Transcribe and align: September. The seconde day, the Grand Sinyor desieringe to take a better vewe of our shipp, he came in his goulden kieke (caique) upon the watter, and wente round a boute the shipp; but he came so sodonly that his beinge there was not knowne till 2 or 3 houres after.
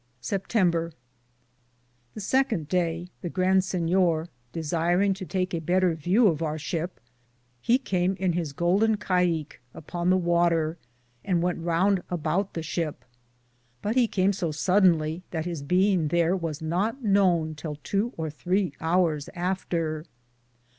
September. 0.21 0.93
The 2.15 2.21
seconde 2.21 2.67
day, 2.67 3.09
the 3.21 3.29
Grand 3.29 3.61
Sinyor 3.61 4.29
desieringe 4.51 5.13
to 5.17 5.27
take 5.27 5.53
a 5.53 5.59
better 5.61 5.93
vewe 5.95 6.27
of 6.27 6.41
our 6.41 6.57
shipp, 6.57 6.99
he 7.61 7.77
came 7.77 8.15
in 8.15 8.33
his 8.33 8.51
goulden 8.51 8.97
kieke 8.97 8.99
(caique) 9.01 9.61
upon 9.75 10.09
the 10.09 10.17
watter, 10.17 10.79
and 11.23 11.43
wente 11.43 11.63
round 11.63 12.01
a 12.09 12.17
boute 12.17 12.53
the 12.53 12.63
shipp; 12.63 13.05
but 13.83 13.95
he 13.95 14.07
came 14.07 14.33
so 14.33 14.49
sodonly 14.49 15.21
that 15.29 15.45
his 15.45 15.61
beinge 15.61 16.09
there 16.09 16.35
was 16.35 16.63
not 16.63 17.03
knowne 17.03 17.53
till 17.55 17.75
2 17.83 18.13
or 18.17 18.31
3 18.31 18.71
houres 18.79 19.29
after. 19.35 20.07